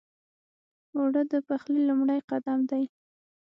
اوړه 0.95 1.21
د 1.31 1.33
پخلي 1.47 1.81
لومړی 1.89 2.19
قدم 2.29 2.59
دی 2.69 2.83